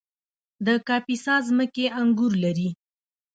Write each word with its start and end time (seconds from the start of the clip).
د 0.65 0.67
کاپیسا 0.87 1.35
ځمکې 1.47 1.85
انګور 1.99 2.33
لري 2.43 2.69